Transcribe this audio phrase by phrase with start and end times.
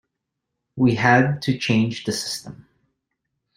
[0.77, 2.65] We had to change the system.